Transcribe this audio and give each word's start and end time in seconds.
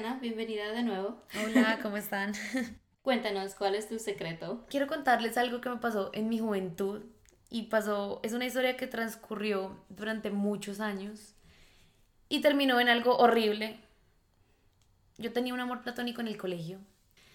Bienvenida 0.00 0.72
de 0.72 0.82
nuevo. 0.82 1.18
Hola, 1.44 1.78
¿cómo 1.82 1.98
están? 1.98 2.32
Cuéntanos, 3.02 3.54
¿cuál 3.54 3.74
es 3.74 3.86
tu 3.86 3.98
secreto? 3.98 4.64
Quiero 4.70 4.86
contarles 4.86 5.36
algo 5.36 5.60
que 5.60 5.68
me 5.68 5.76
pasó 5.76 6.10
en 6.14 6.30
mi 6.30 6.38
juventud 6.38 7.02
y 7.50 7.64
pasó, 7.64 8.18
es 8.22 8.32
una 8.32 8.46
historia 8.46 8.78
que 8.78 8.86
transcurrió 8.86 9.84
durante 9.90 10.30
muchos 10.30 10.80
años 10.80 11.34
y 12.30 12.40
terminó 12.40 12.80
en 12.80 12.88
algo 12.88 13.18
horrible. 13.18 13.78
Yo 15.18 15.34
tenía 15.34 15.52
un 15.52 15.60
amor 15.60 15.82
platónico 15.82 16.22
en 16.22 16.28
el 16.28 16.38
colegio. 16.38 16.78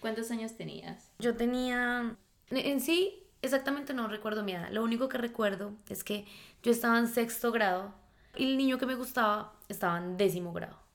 ¿Cuántos 0.00 0.32
años 0.32 0.56
tenías? 0.56 1.12
Yo 1.20 1.36
tenía, 1.36 2.16
en 2.50 2.80
sí, 2.80 3.22
exactamente 3.42 3.94
no 3.94 4.08
recuerdo 4.08 4.42
mi 4.42 4.52
edad. 4.52 4.70
Lo 4.72 4.82
único 4.82 5.08
que 5.08 5.18
recuerdo 5.18 5.72
es 5.88 6.02
que 6.02 6.26
yo 6.64 6.72
estaba 6.72 6.98
en 6.98 7.06
sexto 7.06 7.52
grado 7.52 7.94
y 8.34 8.44
el 8.44 8.56
niño 8.56 8.76
que 8.76 8.86
me 8.86 8.96
gustaba 8.96 9.54
estaba 9.68 9.98
en 9.98 10.16
décimo 10.16 10.52
grado. 10.52 10.85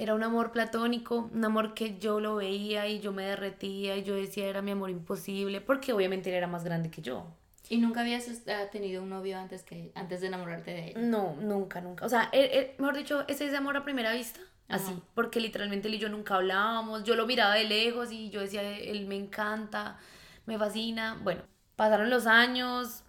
Era 0.00 0.14
un 0.14 0.22
amor 0.22 0.50
platónico, 0.50 1.28
un 1.30 1.44
amor 1.44 1.74
que 1.74 1.98
yo 1.98 2.20
lo 2.20 2.36
veía 2.36 2.88
y 2.88 3.00
yo 3.00 3.12
me 3.12 3.24
derretía 3.24 3.98
y 3.98 4.02
yo 4.02 4.14
decía 4.14 4.46
era 4.46 4.62
mi 4.62 4.70
amor 4.70 4.88
imposible, 4.88 5.60
porque 5.60 5.92
obviamente 5.92 6.30
él 6.30 6.36
era 6.36 6.46
más 6.46 6.64
grande 6.64 6.90
que 6.90 7.02
yo. 7.02 7.26
¿Y 7.68 7.76
nunca 7.76 8.00
habías 8.00 8.26
eh, 8.26 8.68
tenido 8.72 9.02
un 9.02 9.10
novio 9.10 9.38
antes, 9.38 9.62
que, 9.62 9.92
antes 9.94 10.22
de 10.22 10.28
enamorarte 10.28 10.70
de 10.70 10.88
él? 10.92 11.10
No, 11.10 11.36
nunca, 11.36 11.82
nunca. 11.82 12.06
O 12.06 12.08
sea, 12.08 12.30
mejor 12.78 12.96
dicho, 12.96 13.26
ese 13.28 13.44
es 13.44 13.52
amor 13.52 13.76
a 13.76 13.84
primera 13.84 14.14
vista. 14.14 14.40
Así, 14.68 14.90
porque 15.14 15.38
literalmente 15.38 15.88
él 15.88 15.96
y 15.96 15.98
yo 15.98 16.08
nunca 16.08 16.36
hablábamos, 16.36 17.04
yo 17.04 17.14
lo 17.14 17.26
miraba 17.26 17.56
de 17.56 17.64
lejos 17.64 18.10
y 18.10 18.30
yo 18.30 18.40
decía, 18.40 18.62
él 18.78 19.06
me 19.06 19.16
encanta, 19.16 19.98
me 20.46 20.56
fascina. 20.56 21.18
Bueno, 21.22 21.42
pasaron 21.76 22.08
los 22.08 22.26
años 22.26 23.02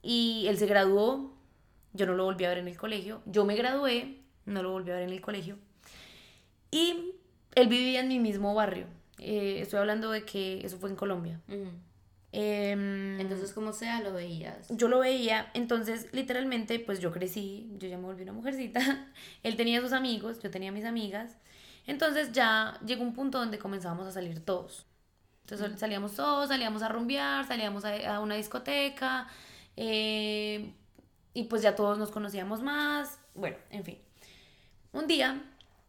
y 0.00 0.46
él 0.46 0.58
se 0.58 0.66
graduó, 0.66 1.34
yo 1.92 2.06
no 2.06 2.14
lo 2.14 2.22
volví 2.22 2.44
a 2.44 2.50
ver 2.50 2.58
en 2.58 2.68
el 2.68 2.76
colegio, 2.76 3.20
yo 3.26 3.44
me 3.44 3.56
gradué, 3.56 4.20
no 4.44 4.62
lo 4.62 4.70
volví 4.70 4.92
a 4.92 4.94
ver 4.94 5.02
en 5.02 5.10
el 5.10 5.20
colegio. 5.20 5.58
Y 6.70 7.14
él 7.54 7.68
vivía 7.68 8.00
en 8.00 8.08
mi 8.08 8.18
mismo 8.18 8.54
barrio. 8.54 8.86
Eh, 9.18 9.60
estoy 9.62 9.78
hablando 9.78 10.10
de 10.10 10.24
que 10.24 10.64
eso 10.64 10.78
fue 10.78 10.90
en 10.90 10.96
Colombia. 10.96 11.40
Em, 12.32 13.18
entonces, 13.18 13.52
como 13.52 13.72
sea, 13.72 14.00
lo 14.02 14.12
veías. 14.12 14.68
Yo 14.68 14.88
lo 14.88 14.98
veía, 14.98 15.50
entonces 15.54 16.08
literalmente, 16.12 16.78
pues 16.78 17.00
yo 17.00 17.10
crecí, 17.10 17.72
yo 17.78 17.88
ya 17.88 17.96
me 17.96 18.04
volví 18.04 18.22
una 18.24 18.32
mujercita. 18.32 18.80
Él 19.42 19.56
tenía 19.56 19.80
sus 19.80 19.92
amigos, 19.92 20.40
yo 20.42 20.50
tenía 20.50 20.70
mis 20.70 20.84
amigas. 20.84 21.38
Entonces 21.86 22.32
ya 22.32 22.78
llegó 22.84 23.02
un 23.02 23.14
punto 23.14 23.38
donde 23.38 23.58
comenzábamos 23.58 24.06
a 24.06 24.12
salir 24.12 24.44
todos. 24.44 24.86
Entonces 25.42 25.78
salíamos 25.78 26.14
todos, 26.14 26.48
salíamos 26.48 26.82
a 26.82 26.88
rumbear, 26.88 27.46
salíamos 27.46 27.84
a, 27.84 28.20
una 28.20 28.34
discoteca. 28.34 29.28
Eh, 29.76 30.74
y 31.32 31.44
pues 31.44 31.62
ya 31.62 31.76
todos 31.76 31.96
nos 31.96 32.10
conocíamos 32.10 32.60
más. 32.60 33.18
Bueno, 33.34 33.56
en 33.70 33.84
fin. 33.84 33.98
Un 34.92 35.06
día 35.06 35.42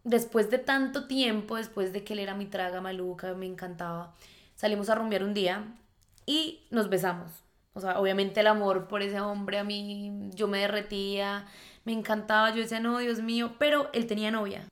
después 0.08 0.50
de 0.50 0.58
tanto 0.58 1.06
tiempo, 1.06 1.58
después 1.58 1.92
de 1.92 2.04
que 2.04 2.14
él 2.14 2.20
era 2.20 2.34
mi 2.34 2.46
traga 2.46 2.80
maluca, 2.80 3.34
me 3.34 3.46
encantaba, 3.46 4.16
salimos 4.56 4.90
a 4.90 4.96
rumbear 4.96 5.24
un 5.24 5.34
día 5.34 5.66
y 6.26 6.66
nos 6.72 6.90
besamos. 6.90 7.44
O 7.74 7.82
sea, 7.82 8.00
obviamente 8.00 8.40
el 8.40 8.48
amor 8.48 8.88
por 8.88 9.02
ese 9.02 9.20
hombre 9.20 9.60
a 9.60 9.66
mí, 9.66 10.30
yo 10.34 10.48
me 10.48 10.60
derretía, 10.60 11.46
me 11.84 11.92
encantaba, 11.92 12.52
yo 12.52 12.62
decía, 12.62 12.80
no, 12.80 12.98
Dios 13.00 13.22
mío, 13.22 13.56
pero 13.60 13.90
él 13.94 14.08
tenía 14.08 14.32
novia. 14.32 14.66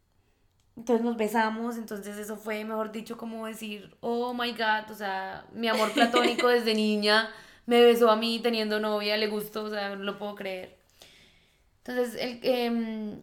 Entonces 0.77 1.05
nos 1.05 1.17
besamos, 1.17 1.77
entonces 1.77 2.17
eso 2.17 2.37
fue, 2.37 2.63
mejor 2.63 2.91
dicho, 2.91 3.17
como 3.17 3.45
decir, 3.45 3.95
oh 3.99 4.33
my 4.33 4.51
God, 4.53 4.89
o 4.89 4.95
sea, 4.95 5.45
mi 5.53 5.67
amor 5.67 5.91
platónico 5.91 6.47
desde 6.47 6.73
niña 6.75 7.29
me 7.65 7.81
besó 7.81 8.09
a 8.09 8.15
mí 8.15 8.39
teniendo 8.41 8.79
novia, 8.79 9.17
le 9.17 9.27
gustó, 9.27 9.65
o 9.65 9.69
sea, 9.69 9.95
no 9.95 10.03
lo 10.03 10.17
puedo 10.17 10.35
creer. 10.35 10.77
Entonces, 11.83 12.15
el, 12.15 12.31
eh, 12.37 12.39
eh, 12.43 13.21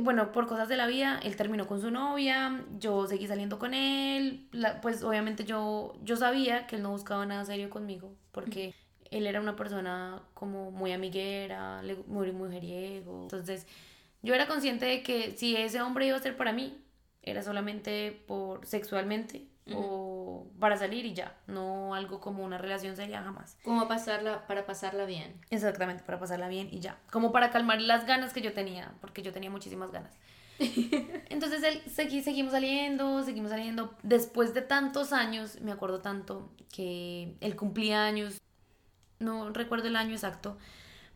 bueno, 0.00 0.32
por 0.32 0.46
cosas 0.46 0.68
de 0.68 0.76
la 0.76 0.86
vida, 0.86 1.20
él 1.22 1.36
terminó 1.36 1.66
con 1.66 1.80
su 1.80 1.90
novia, 1.90 2.64
yo 2.78 3.06
seguí 3.06 3.26
saliendo 3.26 3.58
con 3.58 3.74
él, 3.74 4.48
pues 4.80 5.02
obviamente 5.02 5.44
yo, 5.44 5.94
yo 6.02 6.16
sabía 6.16 6.66
que 6.66 6.76
él 6.76 6.82
no 6.82 6.90
buscaba 6.90 7.26
nada 7.26 7.44
serio 7.44 7.70
conmigo, 7.70 8.14
porque 8.30 8.74
él 9.10 9.26
era 9.26 9.40
una 9.40 9.56
persona 9.56 10.22
como 10.34 10.70
muy 10.70 10.92
amiguera, 10.92 11.82
muy 12.06 12.32
mujeriego, 12.32 13.22
entonces 13.22 13.66
yo 14.22 14.34
era 14.34 14.46
consciente 14.46 14.86
de 14.86 15.02
que 15.02 15.32
si 15.36 15.56
ese 15.56 15.80
hombre 15.80 16.06
iba 16.06 16.16
a 16.16 16.20
ser 16.20 16.36
para 16.36 16.52
mí, 16.52 16.78
era 17.22 17.42
solamente 17.42 18.22
por 18.26 18.66
sexualmente 18.66 19.46
o 19.72 20.11
para 20.58 20.76
salir 20.76 21.06
y 21.06 21.14
ya, 21.14 21.36
no 21.46 21.94
algo 21.94 22.20
como 22.20 22.44
una 22.44 22.58
relación 22.58 22.96
seria 22.96 23.22
jamás. 23.22 23.56
Como 23.64 23.88
pasarla, 23.88 24.46
para 24.46 24.66
pasarla 24.66 25.04
bien. 25.04 25.40
Exactamente, 25.50 26.02
para 26.02 26.18
pasarla 26.18 26.48
bien 26.48 26.68
y 26.70 26.80
ya. 26.80 26.98
Como 27.10 27.32
para 27.32 27.50
calmar 27.50 27.80
las 27.80 28.06
ganas 28.06 28.32
que 28.32 28.42
yo 28.42 28.52
tenía, 28.52 28.92
porque 29.00 29.22
yo 29.22 29.32
tenía 29.32 29.50
muchísimas 29.50 29.90
ganas. 29.90 30.12
Entonces 30.58 31.62
él, 31.62 31.82
seguimos 32.22 32.52
saliendo, 32.52 33.22
seguimos 33.22 33.50
saliendo. 33.50 33.94
Después 34.02 34.54
de 34.54 34.62
tantos 34.62 35.12
años, 35.12 35.60
me 35.60 35.72
acuerdo 35.72 36.00
tanto 36.00 36.50
que 36.72 37.36
él 37.40 37.56
cumplía 37.56 38.04
años, 38.04 38.40
no 39.18 39.50
recuerdo 39.50 39.88
el 39.88 39.96
año 39.96 40.12
exacto, 40.12 40.56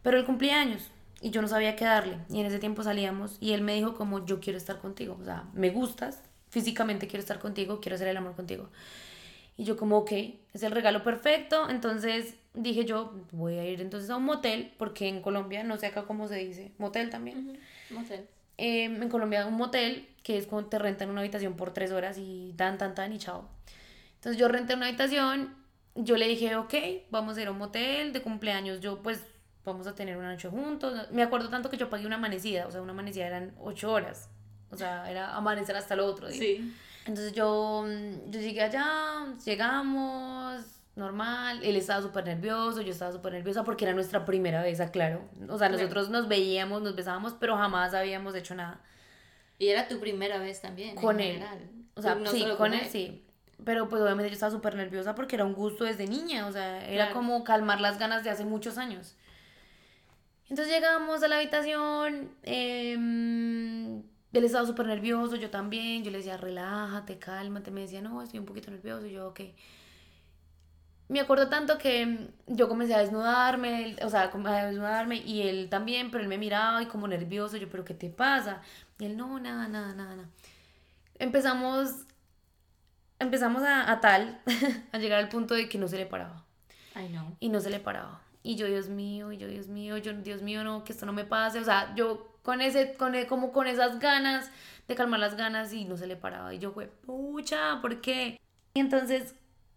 pero 0.03 0.19
él 0.19 0.25
cumplía 0.25 0.61
años 0.61 0.91
y 1.21 1.31
yo 1.31 1.43
no 1.43 1.49
sabía 1.49 1.77
qué 1.77 1.84
darle. 1.84 2.19
Y 2.28 2.41
en 2.41 2.47
ese 2.47 2.59
tiempo 2.59 2.83
salíamos 2.83 3.37
y 3.41 3.53
él 3.53 3.62
me 3.62 3.75
dijo 3.75 3.94
como 3.94 4.25
yo 4.25 4.41
quiero 4.41 4.56
estar 4.56 4.78
contigo, 4.78 5.17
o 5.21 5.25
sea, 5.25 5.44
me 5.55 5.71
gustas, 5.71 6.23
físicamente 6.49 7.07
quiero 7.07 7.21
estar 7.21 7.39
contigo, 7.39 7.81
quiero 7.81 7.97
hacer 7.97 8.09
el 8.09 8.17
amor 8.17 8.34
contigo. 8.34 8.69
Y 9.57 9.65
yo 9.65 9.77
como, 9.77 9.99
ok, 9.99 10.12
es 10.53 10.62
el 10.62 10.73
regalo 10.73 11.03
perfecto. 11.03 11.69
Entonces 11.71 12.34
dije 12.55 12.84
yo, 12.84 13.12
voy 13.33 13.59
a 13.59 13.65
ir 13.65 13.81
entonces 13.81 14.11
a 14.11 14.17
un 14.17 14.25
motel, 14.25 14.73
porque 14.79 15.09
en 15.09 15.23
Colombia, 15.23 15.65
no 15.65 15.77
sé 15.77 15.87
acá 15.87 16.05
cómo 16.05 16.29
se 16.29 16.37
dice, 16.37 16.73
motel 16.79 17.11
también. 17.11 17.59
Motel. 17.91 18.27
Em, 18.59 19.03
en 19.03 19.09
Colombia 19.09 19.47
un 19.47 19.55
motel, 19.55 20.09
que 20.23 20.39
es 20.39 20.47
cuando 20.47 20.69
te 20.69 20.79
rentan 20.79 21.11
una 21.11 21.21
habitación 21.21 21.55
por 21.55 21.73
tres 21.73 21.93
horas 21.93 22.17
y 22.19 22.55
tan, 22.56 22.79
tan, 22.79 22.95
tan 22.95 23.12
y 23.12 23.19
chao. 23.19 23.49
Entonces 24.15 24.39
yo 24.41 24.49
renté 24.49 24.75
una 24.75 24.87
habitación, 24.87 25.55
yo 25.95 26.17
le 26.17 26.27
dije, 26.27 26.56
ok, 26.56 26.75
vamos 27.11 27.37
a 27.37 27.43
ir 27.43 27.49
a 27.49 27.51
un 27.51 27.59
motel 27.59 28.12
de 28.12 28.23
cumpleaños, 28.23 28.81
yo 28.81 29.03
pues 29.03 29.21
vamos 29.65 29.87
a 29.87 29.95
tener 29.95 30.17
una 30.17 30.33
noche 30.33 30.49
juntos. 30.49 31.11
Me 31.12 31.23
acuerdo 31.23 31.49
tanto 31.49 31.71
que 31.71 31.77
yo 31.77 31.91
pagué 31.91 32.06
una 32.06 32.17
amanecida, 32.17 32.67
o 32.67 32.71
sea, 32.71 32.83
una 32.83 32.93
amanecida 32.93 33.27
eran 33.27 33.55
ocho 33.61 33.93
horas. 33.93 34.29
O 34.71 34.77
sea, 34.77 35.10
era 35.10 35.34
amanecer 35.37 35.77
hasta 35.77 35.94
el 35.94 36.00
otro 36.00 36.28
día. 36.28 36.38
Sí. 36.38 36.75
Entonces 37.06 37.32
yo, 37.32 37.84
mm, 37.87 38.31
yo 38.31 38.41
llegué 38.41 38.62
allá, 38.62 39.27
llegamos, 39.44 40.65
normal. 40.97 41.60
Él 41.62 41.77
estaba 41.77 42.03
súper 42.03 42.25
nervioso, 42.25 42.81
yo 42.81 42.91
estaba 42.91 43.12
súper 43.12 43.34
nerviosa 43.34 43.62
porque 43.62 43.84
era 43.84 43.94
nuestra 43.94 44.25
primera 44.25 44.62
vez, 44.62 44.81
claro. 44.91 45.22
O 45.49 45.59
sea, 45.59 45.69
nosotros 45.69 46.10
nos 46.10 46.26
veíamos, 46.26 46.82
nos 46.82 46.97
besábamos, 46.97 47.34
pero 47.38 47.56
jamás 47.56 47.94
habíamos 47.94 48.34
hecho 48.34 48.55
nada. 48.55 48.81
Y 49.59 49.69
era 49.69 49.88
tu 49.88 50.00
primera 50.00 50.38
vez 50.38 50.60
también. 50.60 50.97
Con 50.97 51.21
él. 51.21 51.43
O 51.94 52.03
sea, 52.03 52.19
sí, 52.26 52.44
con, 52.59 52.75
él, 52.75 52.87
sí. 52.91 53.22
Pero 53.65 53.88
pues 53.88 54.03
obviamente 54.03 54.28
yo 54.28 54.34
estaba 54.34 54.53
súper 54.53 54.75
nerviosa 54.75 55.15
porque 55.15 55.37
era 55.37 55.44
un 55.44 55.55
gusto 55.55 55.84
desde 55.84 56.06
niña, 56.06 56.47
o 56.47 56.53
sea, 56.53 56.87
era 56.87 57.12
como 57.12 57.43
calmar 57.43 57.81
las 57.81 57.99
ganas 57.99 58.22
de 58.22 58.31
hace 58.31 58.44
muchos 58.44 58.76
años. 58.76 59.15
Entonces 60.49 60.75
llegamos 60.75 61.22
a 61.22 61.28
la 61.28 61.37
habitación, 61.37 62.31
eh, 62.43 62.97
él 64.39 64.45
estaba 64.45 64.67
súper 64.67 64.87
nervioso, 64.87 65.37
yo 65.37 65.51
también, 65.51 66.05
yo 66.05 66.11
le 66.11 66.19
decía, 66.19 66.37
relájate, 66.37 67.19
cálmate, 67.19 67.71
me 67.71 67.83
decía, 67.83 68.01
no, 68.01 68.23
estoy 68.23 68.39
un 68.39 68.47
poquito 68.47 68.71
nervioso, 68.71 69.07
y 69.07 69.13
yo, 69.13 69.29
ok. 69.29 69.41
Me 71.09 71.21
acuerdo 71.21 71.49
tanto 71.49 71.79
que 71.79 72.31
yo 72.47 72.69
comencé 72.69 72.95
a 72.95 72.99
desnudarme, 72.99 73.97
o 74.03 74.09
sea, 74.09 74.23
a 74.23 74.67
desnudarme, 74.67 75.17
y 75.19 75.43
él 75.43 75.69
también, 75.69 76.11
pero 76.11 76.23
él 76.23 76.29
me 76.29 76.39
miraba 76.39 76.83
y 76.83 76.87
como 76.87 77.07
nervioso, 77.07 77.57
yo, 77.57 77.69
pero 77.71 77.85
¿qué 77.85 77.95
te 77.95 78.11
pasa? 78.11 78.61
Y 78.99 79.05
él, 79.05 79.17
no, 79.17 79.39
nada, 79.39 79.69
nada, 79.69 79.95
nada, 79.95 80.17
nada. 80.17 80.29
Empezamos, 81.19 82.07
empezamos 83.19 83.62
a, 83.62 83.91
a 83.91 84.00
tal, 84.00 84.41
a 84.93 84.99
llegar 84.99 85.21
al 85.21 85.29
punto 85.29 85.55
de 85.55 85.69
que 85.69 85.79
no 85.79 85.87
se 85.87 85.97
le 85.97 86.06
paraba. 86.06 86.44
Ay, 86.94 87.09
no. 87.11 87.37
Y 87.41 87.50
no 87.50 87.61
se 87.61 87.71
le 87.71 87.79
paraba. 87.79 88.23
Y 88.43 88.56
yo, 88.56 88.67
Dios 88.67 88.89
mío, 88.89 89.32
y 89.32 89.39
yo, 89.39 89.49
Dios 89.49 89.69
mío, 89.69 89.97
yo, 89.99 90.12
Dios 90.12 90.43
mío, 90.43 90.65
no, 90.65 90.85
que 90.85 90.93
esto 90.93 91.05
no 91.05 91.12
me 91.12 91.25
pase. 91.25 91.59
O 91.59 91.65
sea, 91.65 91.94
yo 91.94 92.36
con 92.46 92.60
ese, 92.60 92.94
con 92.94 93.16
e, 93.16 93.26
como 93.26 93.50
con 93.50 93.66
esas 93.66 93.98
ganas 93.98 94.52
de 94.87 94.94
calmar 94.94 95.19
las 95.19 95.37
ganas 95.37 95.72
y 95.72 95.84
no 95.84 95.96
se 95.96 96.06
le 96.06 96.14
paraba. 96.14 96.54
Y 96.54 96.60
yo 96.60 96.70
fue, 96.70 96.87
pucha, 96.87 97.81
¿por 97.82 98.00
qué? 98.00 98.38
Y 98.72 98.78
entonces 98.78 99.34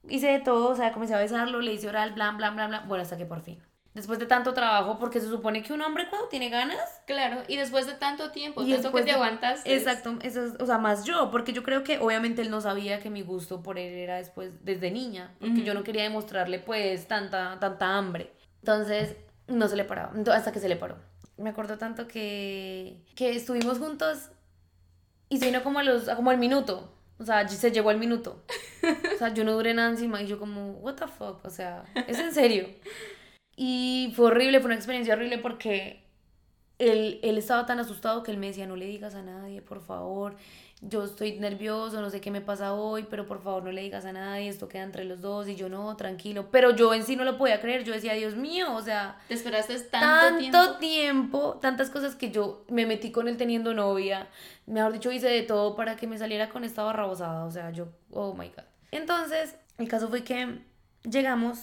hice 0.07 0.27
de 0.27 0.39
todo, 0.39 0.69
o 0.69 0.75
sea, 0.75 0.94
comencé 0.94 1.16
a 1.16 1.18
besarlo, 1.18 1.62
le 1.62 1.74
hice 1.74 1.89
oral, 1.89 2.13
bla, 2.13 2.30
bla, 2.31 2.51
bla, 2.51 2.68
bla. 2.68 2.81
Bueno, 2.88 3.01
hasta 3.01 3.18
que 3.18 3.25
por 3.25 3.42
fin. 3.42 3.60
Después 3.95 4.19
de 4.19 4.27
tanto 4.27 4.54
trabajo, 4.54 5.00
porque 5.00 5.19
se 5.19 5.27
supone 5.27 5.63
que 5.63 5.74
un 5.74 5.81
hombre 5.81 6.07
cuando 6.10 6.27
tiene 6.27 6.50
ganas. 6.50 7.01
Claro, 7.07 7.42
y 7.48 7.57
después 7.57 7.88
de 7.88 7.94
tanto 7.94 8.30
tiempo, 8.30 8.62
y 8.62 8.71
tanto 8.71 8.92
que 8.92 9.01
te 9.01 9.12
aguantas. 9.13 9.63
Exacto, 9.66 10.19
eso 10.21 10.54
o 10.60 10.66
sea, 10.68 10.77
más 10.77 11.06
yo, 11.06 11.31
porque 11.31 11.54
yo 11.54 11.63
creo 11.63 11.83
que 11.83 11.98
obviamente 11.98 12.44
él 12.44 12.51
no 12.51 12.62
sabía 12.62 13.00
que 13.00 13.10
mi 13.10 13.24
gusto 13.24 13.63
por 13.63 13.80
él 13.80 13.94
era 13.94 14.18
después, 14.18 14.63
desde 14.63 14.92
niña, 14.92 15.33
porque 15.39 15.63
yo 15.63 15.74
no 15.74 15.83
quería 15.83 16.04
demostrarle 16.04 16.60
pues 16.60 17.07
tanta, 17.07 17.57
tanta 17.60 17.98
hambre. 17.98 18.31
Entonces, 18.62 19.16
no 19.48 19.68
se 19.68 19.75
le 19.75 19.86
paraba, 19.86 20.13
hasta 20.31 20.51
que 20.51 20.60
se 20.60 20.69
le 20.69 20.75
paró 20.75 21.09
me 21.40 21.50
acuerdo 21.50 21.78
tanto 21.78 22.08
que, 22.08 23.02
que 23.16 23.36
estuvimos 23.36 23.80
juntos 23.80 24.30
y 25.30 25.38
se 25.38 25.46
vino 25.46 25.64
como, 25.64 25.80
a 25.80 25.84
los, 25.84 26.10
como 26.10 26.32
al 26.32 26.38
minuto. 26.38 26.94
O 27.18 27.26
sea, 27.26 27.48
se 27.48 27.72
llegó 27.72 27.90
al 27.90 28.00
minuto. 28.00 28.44
O 29.16 29.18
sea, 29.18 29.34
yo 29.34 29.44
no 29.44 29.54
duré 29.54 29.74
nada 29.74 29.90
encima 29.90 30.22
y 30.22 30.28
yo 30.28 30.40
como, 30.40 30.72
what 30.80 30.96
the 30.96 31.08
fuck, 31.08 31.44
o 31.44 31.50
sea, 31.50 31.84
es 32.08 32.18
en 32.18 32.34
serio. 32.34 32.70
Y 33.56 34.14
fue 34.16 34.28
horrible, 34.28 34.60
fue 34.60 34.68
una 34.68 34.76
experiencia 34.76 35.16
horrible 35.16 35.38
porque 35.38 36.09
él, 36.80 37.20
él 37.22 37.38
estaba 37.38 37.66
tan 37.66 37.80
asustado 37.80 38.24
que 38.24 38.31
él 38.31 38.38
me 38.38 38.48
decía, 38.48 38.66
no 38.66 38.76
le 38.76 38.86
digas 38.86 39.14
a 39.14 39.22
nadie, 39.22 39.62
por 39.62 39.81
favor. 39.81 40.36
yo 40.81 41.04
estoy 41.04 41.38
nervioso, 41.40 42.00
no 42.00 42.10
sé 42.10 42.22
qué 42.22 42.31
me 42.31 42.40
pasa 42.40 42.74
hoy, 42.74 43.06
pero 43.10 43.26
por 43.28 43.44
favor 43.44 43.64
no 43.64 43.72
le 43.72 43.81
digas 43.81 44.06
a 44.06 44.14
nadie, 44.14 44.48
esto 44.48 44.70
queda 44.70 44.84
entre 44.84 45.04
los 45.04 45.20
dos 45.20 45.50
y 45.50 45.56
yo 45.56 45.68
no, 45.68 45.96
tranquilo. 45.98 46.48
Pero 46.52 46.72
yo 46.72 46.94
en 46.94 47.04
sí 47.04 47.18
no 47.18 47.26
lo 47.26 47.38
podía 47.38 47.60
creer, 47.60 47.84
yo 47.84 47.92
decía, 47.92 48.14
Dios 48.14 48.36
mío, 48.36 48.74
o 48.74 48.81
sea... 48.81 49.20
Te 49.28 49.34
esperaste 49.34 49.78
tanto, 49.81 50.52
tanto 50.52 50.78
tiempo? 50.78 51.60
tantas 51.62 51.90
cosas 51.90 52.16
que 52.16 52.31
yo 52.31 52.64
me 52.70 52.86
metí 52.86 53.12
con 53.12 53.28
él 53.28 53.36
teniendo 53.36 53.74
novia, 53.74 54.30
mejor 54.66 54.94
dicho, 54.94 55.12
hice 55.12 55.28
de 55.28 55.44
todo 55.44 55.76
para 55.76 55.98
que 55.98 56.08
me 56.08 56.18
saliera 56.18 56.48
con 56.48 56.64
esta 56.64 56.84
barrabosada, 56.84 57.44
o 57.44 57.52
sea, 57.52 57.72
yo, 57.72 57.90
oh 58.12 58.34
my 58.34 58.48
god. 58.48 58.64
Entonces, 58.92 59.56
el 59.78 59.90
caso 59.90 60.08
fue 60.08 60.24
que 60.24 60.60
llegamos 61.04 61.60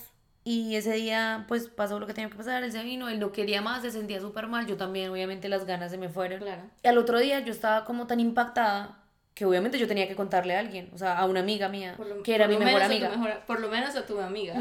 y 0.49 0.77
ese 0.77 0.93
día, 0.93 1.45
pues 1.49 1.67
pasó 1.67 1.99
lo 1.99 2.07
que 2.07 2.15
tenía 2.15 2.31
que 2.31 2.37
pasar, 2.37 2.63
él 2.63 2.71
se 2.71 2.81
vino, 2.85 3.09
él 3.09 3.19
no 3.19 3.33
quería 3.33 3.63
más, 3.63 3.83
se 3.83 3.91
sentía 3.91 4.21
súper 4.21 4.47
mal, 4.47 4.65
yo 4.65 4.77
también, 4.77 5.11
obviamente 5.11 5.49
las 5.49 5.67
ganas 5.67 5.91
se 5.91 5.99
me 5.99 6.09
fueron. 6.09 6.39
Claro. 6.39 6.63
Y 6.85 6.87
al 6.87 6.99
otro 6.99 7.19
día 7.19 7.41
yo 7.41 7.53
estaba 7.53 7.85
como 7.85 8.07
tan 8.07 8.21
impactada 8.21 9.03
que 9.35 9.45
obviamente 9.45 9.77
yo 9.77 9.89
tenía 9.89 10.07
que 10.07 10.15
contarle 10.15 10.55
a 10.55 10.61
alguien, 10.61 10.89
o 10.95 10.99
sea, 10.99 11.19
a 11.19 11.27
una 11.27 11.41
amiga 11.41 11.69
mía, 11.69 11.97
que 12.23 12.37
era 12.37 12.47
mi 12.47 12.59
mejor 12.59 12.81
amiga. 12.81 13.43
por 13.45 13.59
lo 13.59 13.69
menos 13.69 13.97
a 13.97 14.07
tu 14.07 14.21
amiga. 14.21 14.55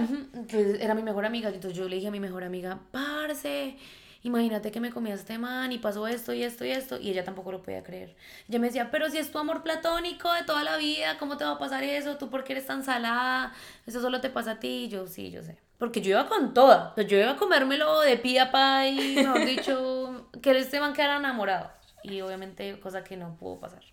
que 0.47 0.79
era 0.81 0.95
mi 0.95 1.03
mejor 1.03 1.23
amiga, 1.23 1.49
entonces 1.49 1.77
yo 1.77 1.87
le 1.87 1.97
dije 1.97 2.07
a 2.07 2.11
mi 2.11 2.19
mejor 2.19 2.43
amiga, 2.43 2.79
parce, 2.89 3.77
imagínate 4.23 4.71
que 4.71 4.79
me 4.79 4.89
comía 4.89 5.13
este 5.13 5.37
man 5.37 5.71
y 5.71 5.77
pasó 5.77 6.07
esto 6.07 6.33
y 6.33 6.41
esto 6.41 6.65
y 6.65 6.71
esto, 6.71 6.99
y 6.99 7.11
ella 7.11 7.23
tampoco 7.23 7.51
lo 7.51 7.61
podía 7.61 7.83
creer. 7.83 8.15
Ella 8.49 8.57
me 8.57 8.65
decía, 8.65 8.89
pero 8.89 9.07
si 9.11 9.19
es 9.19 9.31
tu 9.31 9.37
amor 9.37 9.61
platónico 9.61 10.33
de 10.33 10.41
toda 10.45 10.63
la 10.63 10.77
vida, 10.77 11.19
¿cómo 11.19 11.37
te 11.37 11.43
va 11.43 11.51
a 11.51 11.59
pasar 11.59 11.83
eso? 11.83 12.17
¿Tú 12.17 12.31
por 12.31 12.43
qué 12.43 12.53
eres 12.53 12.65
tan 12.65 12.83
salada? 12.83 13.53
Eso 13.85 14.01
solo 14.01 14.19
te 14.19 14.31
pasa 14.31 14.53
a 14.53 14.59
ti. 14.59 14.85
Y 14.85 14.87
yo, 14.87 15.05
sí, 15.05 15.29
yo 15.29 15.43
sé. 15.43 15.64
Porque 15.77 16.01
yo 16.01 16.11
iba 16.11 16.27
con 16.27 16.53
toda. 16.53 16.93
yo 16.95 17.17
iba 17.17 17.31
a 17.31 17.35
comérmelo 17.35 18.01
de 18.01 18.17
pie 18.17 18.39
a 18.39 18.51
pa 18.51 18.87
y, 18.87 19.15
mejor 19.15 19.45
dicho, 19.45 20.29
que 20.41 20.51
este 20.57 20.79
man 20.79 20.93
quedara 20.93 21.17
enamorado. 21.17 21.71
Y 22.03 22.21
obviamente, 22.21 22.79
cosa 22.79 23.03
que 23.03 23.17
no 23.17 23.35
pudo 23.35 23.59
pasar. 23.59 23.83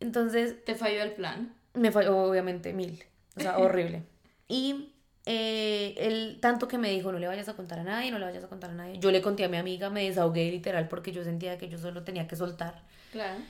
Entonces... 0.00 0.64
¿Te 0.64 0.74
falló 0.74 1.02
el 1.02 1.12
plan? 1.12 1.54
Me 1.72 1.90
falló, 1.90 2.16
obviamente, 2.18 2.72
mil. 2.72 3.02
O 3.36 3.40
sea, 3.40 3.58
horrible. 3.58 4.02
Y 4.48 4.92
eh, 5.26 5.94
él 5.96 6.38
tanto 6.40 6.68
que 6.68 6.76
me 6.76 6.90
dijo, 6.90 7.10
no 7.10 7.18
le 7.18 7.26
vayas 7.26 7.48
a 7.48 7.54
contar 7.54 7.78
a 7.78 7.84
nadie, 7.84 8.10
no 8.10 8.18
le 8.18 8.26
vayas 8.26 8.44
a 8.44 8.48
contar 8.48 8.70
a 8.70 8.74
nadie. 8.74 8.98
Yo 8.98 9.10
le 9.10 9.22
conté 9.22 9.44
a 9.44 9.48
mi 9.48 9.56
amiga, 9.56 9.88
me 9.88 10.04
desahogué 10.04 10.50
literal 10.50 10.88
porque 10.88 11.12
yo 11.12 11.24
sentía 11.24 11.56
que 11.56 11.68
yo 11.68 11.78
solo 11.78 12.04
tenía 12.04 12.28
que 12.28 12.36
soltar. 12.36 12.82
Claro. 13.12 13.40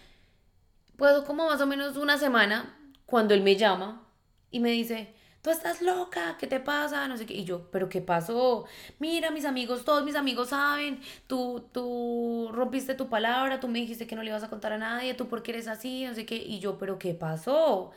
Pues 0.96 1.12
como 1.22 1.46
más 1.46 1.60
o 1.60 1.66
menos 1.66 1.96
una 1.96 2.16
semana, 2.16 2.78
cuando 3.06 3.34
él 3.34 3.42
me 3.42 3.56
llama 3.56 4.06
y 4.52 4.60
me 4.60 4.70
dice, 4.70 5.12
tú 5.44 5.50
estás 5.50 5.82
loca, 5.82 6.38
¿qué 6.38 6.46
te 6.46 6.58
pasa? 6.58 7.06
No 7.06 7.18
sé 7.18 7.26
qué. 7.26 7.34
Y 7.34 7.44
yo, 7.44 7.70
¿pero 7.70 7.90
qué 7.90 8.00
pasó? 8.00 8.64
Mira, 8.98 9.30
mis 9.30 9.44
amigos, 9.44 9.84
todos 9.84 10.02
mis 10.02 10.16
amigos 10.16 10.48
saben, 10.48 11.00
tú, 11.26 11.68
tú 11.70 12.48
rompiste 12.50 12.94
tu 12.94 13.10
palabra, 13.10 13.60
tú 13.60 13.68
me 13.68 13.78
dijiste 13.78 14.06
que 14.06 14.16
no 14.16 14.22
le 14.22 14.30
ibas 14.30 14.42
a 14.42 14.48
contar 14.48 14.72
a 14.72 14.78
nadie, 14.78 15.12
tú 15.12 15.28
por 15.28 15.42
qué 15.42 15.52
eres 15.52 15.68
así, 15.68 16.06
no 16.06 16.14
sé 16.14 16.24
qué. 16.24 16.36
Y 16.36 16.60
yo, 16.60 16.78
¿pero 16.78 16.98
qué 16.98 17.12
pasó? 17.12 17.90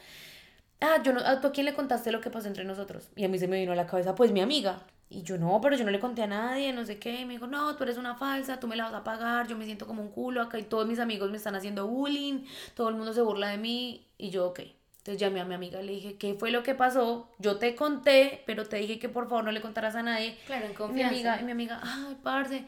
Ah, 0.81 1.01
yo 1.03 1.13
no, 1.13 1.21
¿tú 1.39 1.47
a 1.47 1.51
quién 1.53 1.65
le 1.65 1.73
contaste 1.73 2.11
lo 2.11 2.19
que 2.21 2.29
pasó 2.29 2.47
entre 2.49 2.65
nosotros? 2.65 3.09
Y 3.15 3.23
a 3.23 3.29
mí 3.29 3.39
se 3.39 3.47
me 3.47 3.59
vino 3.59 3.71
a 3.71 3.75
la 3.75 3.87
cabeza, 3.87 4.13
pues 4.13 4.33
mi 4.33 4.41
amiga. 4.41 4.81
Y 5.09 5.23
yo, 5.23 5.37
no, 5.37 5.61
pero 5.61 5.77
yo 5.77 5.85
no 5.85 5.91
le 5.91 6.01
conté 6.01 6.23
a 6.23 6.27
nadie, 6.27 6.73
no 6.73 6.85
sé 6.85 6.99
qué. 6.99 7.21
Y 7.21 7.25
me 7.25 7.33
dijo, 7.33 7.47
no, 7.47 7.77
tú 7.77 7.83
eres 7.83 7.97
una 7.97 8.15
falsa, 8.15 8.59
tú 8.59 8.67
me 8.67 8.75
la 8.75 8.83
vas 8.85 8.93
a 8.93 9.03
pagar, 9.05 9.47
yo 9.47 9.57
me 9.57 9.63
siento 9.63 9.87
como 9.87 10.01
un 10.01 10.09
culo 10.11 10.41
acá 10.41 10.59
y 10.59 10.63
todos 10.63 10.85
mis 10.85 10.99
amigos 10.99 11.31
me 11.31 11.37
están 11.37 11.55
haciendo 11.55 11.87
bullying, 11.87 12.45
todo 12.75 12.89
el 12.89 12.95
mundo 12.95 13.13
se 13.13 13.21
burla 13.21 13.47
de 13.49 13.57
mí. 13.57 14.05
Y 14.17 14.31
yo, 14.31 14.47
ok. 14.47 14.59
Entonces 15.07 15.21
llamé 15.21 15.39
a 15.39 15.45
mi 15.45 15.53
amiga 15.53 15.81
le 15.81 15.93
dije, 15.93 16.17
¿qué 16.17 16.33
fue 16.33 16.51
lo 16.51 16.63
que 16.63 16.75
pasó? 16.75 17.29
Yo 17.39 17.59
te 17.59 17.75
conté, 17.75 18.43
pero 18.45 18.65
te 18.65 18.75
dije 18.75 18.99
que 18.99 19.07
por 19.07 19.29
favor 19.29 19.45
no 19.45 19.53
le 19.53 19.61
contaras 19.61 19.95
a 19.95 20.03
nadie. 20.03 20.37
Claro, 20.45 20.65
en 20.65 20.73
confianza. 20.73 21.13
Mi 21.13 21.15
amiga, 21.15 21.39
y 21.39 21.43
mi 21.45 21.51
amiga 21.51 21.79
ay, 21.81 22.17
parce. 22.21 22.65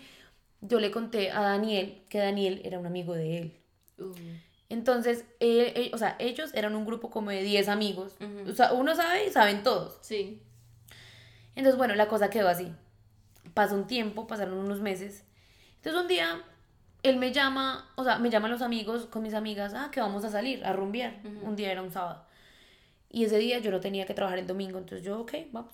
Yo 0.61 0.79
le 0.79 0.89
conté 0.89 1.31
a 1.31 1.41
Daniel 1.41 2.01
que 2.07 2.17
Daniel 2.17 2.61
era 2.63 2.79
un 2.79 2.85
amigo 2.85 3.13
de 3.13 3.39
él. 3.39 3.57
Uh. 3.97 4.13
Entonces, 4.69 5.25
o 5.91 5.97
sea, 5.97 6.15
ellos 6.17 6.51
eran 6.53 6.75
un 6.77 6.85
grupo 6.85 7.09
como 7.09 7.29
de 7.29 7.43
10 7.43 7.67
amigos. 7.67 8.15
O 8.47 8.53
sea, 8.53 8.71
uno 8.71 8.95
sabe 8.95 9.25
y 9.25 9.31
saben 9.31 9.61
todos. 9.61 9.97
Sí. 9.99 10.41
Entonces, 11.55 11.77
bueno, 11.77 11.93
la 11.95 12.07
cosa 12.07 12.29
quedó 12.29 12.47
así. 12.47 12.71
Pasó 13.53 13.75
un 13.75 13.85
tiempo, 13.85 14.27
pasaron 14.27 14.53
unos 14.53 14.79
meses. 14.79 15.25
Entonces, 15.75 16.01
un 16.01 16.07
día, 16.07 16.41
él 17.03 17.17
me 17.17 17.33
llama, 17.33 17.91
o 17.95 18.05
sea, 18.05 18.17
me 18.17 18.29
llaman 18.29 18.49
los 18.49 18.61
amigos 18.61 19.07
con 19.07 19.23
mis 19.23 19.33
amigas, 19.33 19.73
ah, 19.75 19.89
que 19.91 19.99
vamos 19.99 20.23
a 20.23 20.29
salir 20.29 20.63
a 20.63 20.71
rumbear. 20.71 21.19
Un 21.41 21.57
día 21.57 21.69
era 21.69 21.81
un 21.81 21.91
sábado. 21.91 22.28
Y 23.09 23.25
ese 23.25 23.37
día 23.39 23.59
yo 23.59 23.71
no 23.71 23.79
tenía 23.79 24.05
que 24.05 24.13
trabajar 24.13 24.39
el 24.39 24.47
domingo, 24.47 24.77
entonces 24.77 25.05
yo, 25.05 25.19
ok, 25.21 25.33
vamos. 25.51 25.73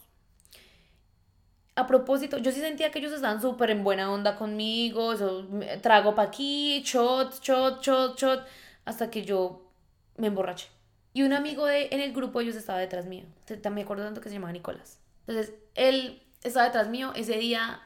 A 1.76 1.88
propósito, 1.88 2.38
yo 2.38 2.52
sí 2.52 2.62
sentía 2.62 2.90
que 2.90 3.00
ellos 3.00 3.12
estaban 3.12 3.42
súper 3.42 3.70
en 3.70 3.84
buena 3.84 4.12
onda 4.12 4.38
conmigo, 4.38 5.12
eso, 5.12 5.46
trago 5.82 6.16
pa' 6.16 6.24
aquí, 6.24 6.82
shot, 6.86 7.42
shot, 7.42 7.84
shot, 7.84 8.18
shot, 8.18 8.46
hasta 8.86 9.10
que 9.10 9.26
yo 9.26 9.70
me 10.18 10.28
emborraché. 10.28 10.70
Y 11.14 11.24
un 11.24 11.34
amigo 11.34 11.66
de, 11.66 11.90
en 11.92 12.00
el 12.00 12.14
grupo 12.14 12.40
ellos 12.40 12.56
estaba 12.56 12.80
detrás 12.80 13.06
mío, 13.06 13.26
me 13.72 13.82
acuerdo 13.82 14.06
tanto 14.06 14.22
que 14.22 14.30
se 14.30 14.36
llamaba 14.36 14.54
Nicolás. 14.54 15.00
Entonces, 15.28 15.54
él 15.74 16.22
estaba 16.44 16.66
detrás 16.68 16.88
mío, 16.88 17.12
ese 17.16 17.38
día 17.38 17.82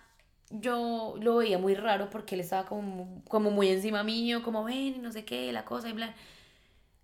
yo 0.49 1.15
lo 1.19 1.37
veía 1.37 1.57
muy 1.57 1.75
raro 1.75 2.09
porque 2.09 2.35
él 2.35 2.41
estaba 2.41 2.65
como, 2.65 3.23
como 3.27 3.51
muy 3.51 3.69
encima 3.69 4.03
mío, 4.03 4.43
como 4.43 4.63
ven 4.63 5.01
no 5.01 5.11
sé 5.11 5.25
qué, 5.25 5.51
la 5.51 5.65
cosa 5.65 5.89
y 5.89 5.93
bla. 5.93 6.13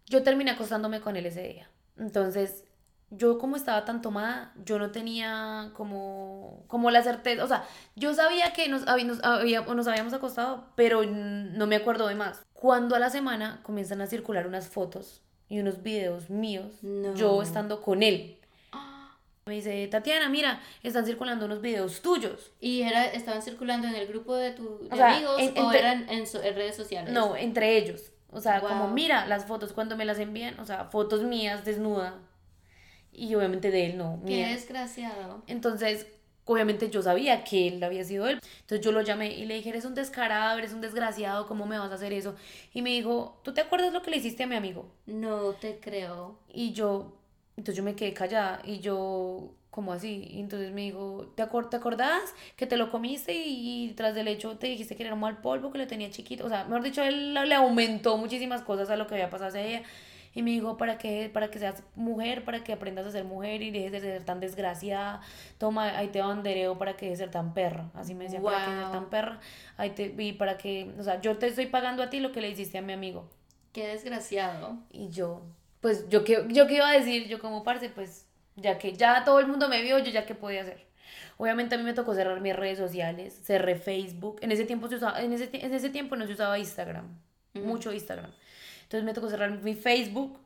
Yo 0.07 0.23
terminé 0.23 0.51
acostándome 0.51 1.01
con 1.01 1.15
él 1.15 1.25
ese 1.25 1.47
día. 1.47 1.69
Entonces, 1.97 2.65
yo 3.11 3.37
como 3.37 3.55
estaba 3.55 3.85
tan 3.85 4.01
tomada, 4.01 4.53
yo 4.63 4.79
no 4.79 4.91
tenía 4.91 5.71
como, 5.73 6.63
como 6.67 6.91
la 6.91 7.03
certeza, 7.03 7.43
o 7.43 7.47
sea, 7.47 7.63
yo 7.95 8.13
sabía 8.13 8.53
que 8.53 8.67
nos, 8.67 8.85
nos, 8.85 9.65
nos 9.75 9.87
habíamos 9.87 10.13
acostado, 10.13 10.65
pero 10.75 11.03
no 11.05 11.67
me 11.67 11.75
acuerdo 11.75 12.07
de 12.07 12.15
más. 12.15 12.45
Cuando 12.53 12.95
a 12.95 12.99
la 12.99 13.09
semana 13.09 13.59
comienzan 13.63 14.01
a 14.01 14.07
circular 14.07 14.47
unas 14.47 14.67
fotos 14.67 15.21
y 15.47 15.59
unos 15.59 15.83
videos 15.83 16.29
míos, 16.29 16.73
yo 17.15 17.41
estando 17.41 17.81
con 17.81 18.03
él. 18.03 18.39
Me 19.45 19.53
dice, 19.53 19.87
Tatiana, 19.89 20.27
mira, 20.27 20.59
están 20.81 21.05
circulando 21.05 21.45
unos 21.45 21.61
videos 21.61 22.01
tuyos. 22.01 22.51
¿Y 22.59 22.81
era, 22.81 23.05
estaban 23.05 23.43
circulando 23.43 23.87
en 23.87 23.93
el 23.93 24.07
grupo 24.07 24.33
de 24.35 24.53
tus 24.53 24.91
amigos 24.91 25.39
o 25.55 25.71
eran 25.71 26.09
en, 26.09 26.23
en, 26.25 26.55
redes 26.55 26.75
sociales? 26.75 27.13
No, 27.13 27.35
entre 27.35 27.77
ellos. 27.77 28.11
O 28.35 28.41
sea, 28.41 28.59
como 28.59 28.89
mira 28.89 29.25
las 29.27 29.45
fotos 29.45 29.71
cuando 29.71 29.95
me 29.95 30.03
las 30.03 30.19
envían, 30.19 30.59
o 30.59 30.65
sea, 30.65 30.85
fotos 30.85 31.23
mías 31.23 31.63
desnuda. 31.63 32.19
Y 33.13 33.33
obviamente 33.33 33.71
de 33.71 33.85
él 33.85 33.97
no. 33.97 34.19
Qué 34.27 34.45
desgraciado. 34.47 35.41
Entonces, 35.47 36.05
obviamente 36.43 36.89
yo 36.89 37.01
sabía 37.01 37.45
que 37.45 37.69
él 37.69 37.81
había 37.81 38.03
sido 38.03 38.27
él. 38.27 38.41
Entonces 38.59 38.81
yo 38.81 38.91
lo 38.91 39.01
llamé 39.01 39.33
y 39.33 39.45
le 39.45 39.55
dije, 39.55 39.69
eres 39.69 39.85
un 39.85 39.95
descarado, 39.95 40.57
eres 40.57 40.73
un 40.73 40.81
desgraciado, 40.81 41.47
¿cómo 41.47 41.65
me 41.65 41.79
vas 41.79 41.89
a 41.91 41.95
hacer 41.95 42.11
eso? 42.11 42.35
Y 42.73 42.81
me 42.81 42.89
dijo, 42.89 43.39
¿tú 43.41 43.53
te 43.53 43.61
acuerdas 43.61 43.93
lo 43.93 44.01
que 44.01 44.11
le 44.11 44.17
hiciste 44.17 44.43
a 44.43 44.47
mi 44.47 44.55
amigo? 44.55 44.91
No 45.05 45.53
te 45.53 45.79
creo. 45.79 46.37
Y 46.51 46.73
yo, 46.73 47.13
entonces 47.55 47.77
yo 47.77 47.83
me 47.83 47.95
quedé 47.95 48.13
callada 48.13 48.59
y 48.65 48.79
yo, 48.79 49.53
como 49.75 49.91
así? 49.91 50.25
Y 50.31 50.39
entonces 50.39 50.71
me 50.71 50.81
dijo, 50.81 51.27
¿te, 51.35 51.43
¿te 51.45 51.75
acordás 51.75 52.33
que 52.55 52.65
te 52.65 52.77
lo 52.77 52.89
comiste 52.89 53.33
y, 53.35 53.93
tras 53.97 54.15
del 54.15 54.29
hecho 54.29 54.57
te 54.57 54.67
dijiste 54.67 54.95
que 54.95 55.03
era 55.03 55.13
un 55.13 55.19
mal 55.19 55.41
polvo, 55.41 55.69
que 55.69 55.77
le 55.77 55.85
tenía 55.85 56.09
chiquito? 56.09 56.45
O 56.45 56.49
sea, 56.49 56.63
mejor 56.63 56.81
dicho, 56.81 57.03
él 57.03 57.33
le 57.33 57.55
aumentó 57.55 58.15
muchísimas 58.17 58.61
cosas 58.61 58.89
a 58.89 58.95
lo 58.95 59.05
que 59.05 59.15
había 59.15 59.29
pasado 59.29 59.49
ese 59.49 59.67
día. 59.67 59.83
Y 60.33 60.43
me 60.43 60.51
dijo, 60.51 60.77
para 60.77 60.97
que, 60.97 61.29
para 61.33 61.49
que 61.51 61.59
seas 61.59 61.83
mujer, 61.95 62.45
para 62.45 62.63
que 62.63 62.71
aprendas 62.71 63.05
a 63.05 63.11
ser 63.11 63.25
mujer 63.25 63.61
y 63.61 63.71
dejes 63.71 63.91
de 63.91 63.99
ser 63.99 64.23
tan 64.23 64.39
desgraciada. 64.39 65.19
Toma, 65.57 65.97
ahí 65.97 66.07
te 66.07 66.21
bandereo 66.21 66.77
para 66.77 66.95
que 66.95 67.07
dejes 67.07 67.19
de 67.19 67.25
ser 67.25 67.31
tan 67.31 67.53
perra. 67.53 67.89
Así 67.95 68.13
me 68.13 68.25
decía, 68.25 68.41
para 68.41 68.65
que 68.65 68.71
seas 68.71 68.91
tan 68.93 69.09
perra. 69.09 69.39
Ahí 69.75 69.89
te, 69.89 70.13
y 70.17 70.33
para 70.33 70.57
que, 70.57 70.93
o 70.97 71.03
sea, 71.03 71.19
yo 71.19 71.37
te 71.37 71.47
estoy 71.47 71.65
pagando 71.67 72.01
a 72.01 72.09
ti 72.09 72.21
lo 72.21 72.31
que 72.31 72.39
le 72.39 72.49
hiciste 72.49 72.77
a 72.77 72.81
mi 72.81 72.93
amigo. 72.93 73.29
Qué 73.73 73.87
desgraciado. 73.87 74.77
Y 74.91 75.09
yo, 75.09 75.41
pues, 75.81 76.07
yo 76.07 76.23
qué 76.23 76.45
yo 76.49 76.65
qué 76.65 76.75
iba 76.75 76.87
a 76.87 76.93
decir, 76.93 77.27
yo 77.27 77.39
como 77.39 77.63
parce, 77.63 77.89
pues, 77.89 78.25
ya 78.55 78.77
que 78.77 78.93
ya 78.93 79.23
todo 79.23 79.39
el 79.39 79.47
mundo 79.47 79.69
me 79.69 79.81
vio, 79.81 79.99
yo 79.99 80.11
ya 80.11 80.25
qué 80.25 80.35
podía 80.35 80.61
hacer. 80.61 80.85
Obviamente 81.37 81.75
a 81.75 81.77
mí 81.77 81.83
me 81.83 81.93
tocó 81.93 82.13
cerrar 82.13 82.39
mis 82.39 82.55
redes 82.55 82.77
sociales, 82.77 83.39
cerré 83.43 83.75
Facebook. 83.75 84.37
En 84.41 84.51
ese 84.51 84.65
tiempo, 84.65 84.87
se 84.87 84.95
usaba, 84.95 85.21
en 85.21 85.33
ese, 85.33 85.49
en 85.53 85.73
ese 85.73 85.89
tiempo 85.89 86.15
no 86.15 86.25
se 86.25 86.33
usaba 86.33 86.57
Instagram, 86.57 87.05
mucho 87.53 87.91
Instagram. 87.91 88.31
Entonces 88.83 89.03
me 89.03 89.13
tocó 89.13 89.29
cerrar 89.29 89.51
mi 89.61 89.73
Facebook, 89.73 90.39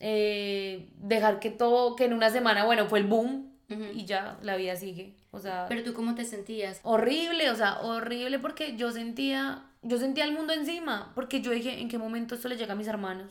eh, 0.00 0.88
dejar 0.96 1.40
que 1.40 1.50
todo, 1.50 1.96
que 1.96 2.04
en 2.04 2.12
una 2.12 2.30
semana, 2.30 2.64
bueno, 2.64 2.86
fue 2.86 2.98
el 2.98 3.06
boom 3.06 3.52
y 3.94 4.04
ya 4.04 4.38
la 4.42 4.56
vida 4.56 4.76
sigue. 4.76 5.14
O 5.30 5.40
sea, 5.40 5.66
pero 5.68 5.82
tú 5.82 5.92
cómo 5.92 6.14
te 6.14 6.24
sentías? 6.24 6.80
Horrible, 6.82 7.50
o 7.50 7.54
sea, 7.54 7.80
horrible 7.80 8.38
porque 8.38 8.76
yo 8.76 8.90
sentía, 8.90 9.64
yo 9.82 9.98
sentía 9.98 10.24
el 10.24 10.32
mundo 10.32 10.52
encima, 10.52 11.12
porque 11.14 11.40
yo 11.40 11.50
dije, 11.50 11.80
¿en 11.80 11.88
qué 11.88 11.98
momento 11.98 12.34
esto 12.34 12.48
le 12.48 12.56
llega 12.56 12.72
a 12.72 12.76
mis 12.76 12.88
hermanos? 12.88 13.30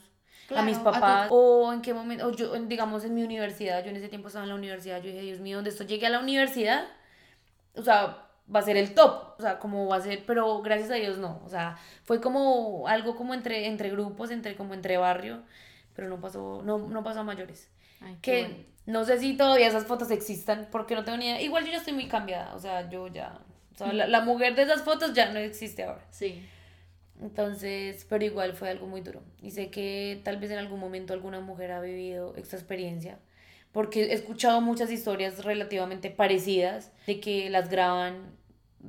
A 0.56 0.62
mis 0.62 0.78
papás, 0.78 1.28
o 1.32 1.74
en 1.74 1.82
qué 1.82 1.94
momento, 1.94 2.28
o 2.28 2.32
yo, 2.32 2.54
digamos, 2.54 3.04
en 3.04 3.14
mi 3.14 3.24
universidad, 3.24 3.84
yo 3.84 3.90
en 3.90 3.98
ese 3.98 4.08
tiempo 4.08 4.28
estaba 4.28 4.44
en 4.46 4.50
la 4.50 4.56
universidad, 4.56 5.02
yo 5.02 5.10
dije, 5.10 5.22
Dios 5.22 5.40
mío, 5.40 5.58
donde 5.58 5.72
esto 5.72 5.84
llegue 5.84 6.06
a 6.08 6.10
la 6.10 6.20
universidad, 6.20 6.86
o 7.76 7.82
sea, 7.82 8.28
va 8.54 8.60
a 8.60 8.64
ser 8.64 8.78
el 8.78 8.94
top, 8.94 9.36
o 9.38 9.42
sea, 9.42 9.60
como 9.60 9.88
va 9.88 9.98
a 9.98 10.02
ser, 10.02 10.26
pero 10.26 10.62
gracias 10.62 10.92
a 10.92 10.96
Dios 10.96 11.18
no, 11.18 11.42
o 11.46 11.50
sea, 11.50 11.78
fue 12.04 12.22
como 12.22 12.88
algo 12.88 13.16
como 13.16 13.34
entre, 13.34 13.68
entre 13.68 13.90
grupos, 13.90 14.32
entre, 14.32 14.56
como 14.56 14.74
entre 14.74 14.98
barrio, 14.98 15.44
pero 15.96 16.08
no 16.08 16.22
pasó, 16.22 16.62
no, 16.64 16.78
no 16.78 17.04
pasó 17.04 17.22
a 17.22 17.24
mayores. 17.24 17.70
que 18.22 18.68
no 18.86 19.04
sé 19.04 19.20
si 19.20 19.36
todavía 19.36 19.68
esas 19.68 19.86
fotos 19.86 20.12
existan, 20.12 20.70
porque 20.72 20.96
no 20.96 21.04
tengo 21.04 21.18
ni 21.18 21.26
idea, 21.26 21.42
igual 21.42 21.66
yo 21.66 21.72
ya 21.72 21.80
estoy 21.80 21.94
muy 21.94 22.08
cambiada, 22.08 22.56
o 22.56 22.60
sea, 22.60 22.90
yo 22.90 23.08
ya, 23.08 23.38
o 23.74 23.78
sea, 23.78 23.92
la, 23.92 24.08
la 24.08 24.22
mujer 24.22 24.56
de 24.56 24.64
esas 24.64 24.84
fotos 24.84 25.14
ya 25.14 25.32
no 25.32 25.40
existe 25.40 25.84
ahora. 25.84 26.06
Sí. 26.10 26.48
Entonces, 27.22 28.06
pero 28.10 28.24
igual 28.26 28.54
fue 28.54 28.70
algo 28.70 28.88
muy 28.88 29.02
duro. 29.02 29.22
Y 29.42 29.52
sé 29.52 29.70
que 29.70 30.22
tal 30.24 30.38
vez 30.38 30.52
en 30.52 30.60
algún 30.60 30.80
momento 30.80 31.14
alguna 31.14 31.40
mujer 31.40 31.72
ha 31.72 31.82
vivido 31.82 32.36
esta 32.36 32.56
experiencia, 32.56 33.20
porque 33.72 34.06
he 34.06 34.14
escuchado 34.14 34.62
muchas 34.62 34.92
historias 34.92 35.44
relativamente 35.44 36.10
parecidas 36.12 36.92
de 37.08 37.20
que 37.20 37.50
las 37.50 37.70
graban 37.70 38.36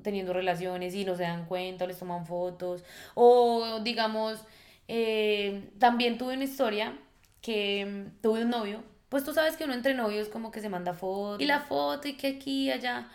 teniendo 0.03 0.33
relaciones 0.33 0.95
y 0.95 1.05
no 1.05 1.17
se 1.17 1.23
dan 1.23 1.47
cuenta, 1.47 1.85
o 1.85 1.89
les 1.89 1.99
toman 1.99 2.27
fotos, 2.27 2.85
o 3.15 3.81
digamos, 3.83 4.41
eh, 4.89 5.71
también 5.79 6.19
tuve 6.19 6.35
una 6.35 6.45
historia 6.45 6.99
que 7.41 7.87
mm, 7.87 8.21
tuve 8.23 8.43
un 8.43 8.51
novio, 8.51 8.83
pues 9.09 9.25
tú 9.25 9.33
sabes 9.33 9.57
que 9.57 9.65
uno 9.65 9.75
entre 9.75 9.95
novios 9.95 10.29
como 10.29 10.51
que 10.51 10.61
se 10.61 10.69
manda 10.69 10.93
fotos, 10.95 11.41
y 11.41 11.47
la 11.47 11.61
foto 11.61 12.09
y 12.09 12.17
que 12.17 12.29
aquí 12.29 12.71
allá. 12.71 13.09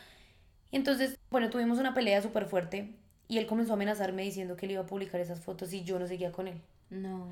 Y 0.72 0.78
entonces, 0.78 1.20
bueno, 1.30 1.52
tuvimos 1.52 1.78
una 1.78 1.94
pelea 1.94 2.22
súper 2.22 2.46
fuerte 2.48 2.96
y 3.28 3.38
él 3.38 3.46
comenzó 3.46 3.74
a 3.74 3.76
amenazarme 3.76 4.24
diciendo 4.24 4.56
que 4.56 4.66
él 4.66 4.74
iba 4.74 4.82
a 4.82 4.86
publicar 4.86 5.20
esas 5.22 5.40
fotos 5.40 5.74
y 5.74 5.84
yo 5.84 6.00
no 6.00 6.08
seguía 6.08 6.32
con 6.32 6.48
él. 6.48 6.62
No. 6.90 7.28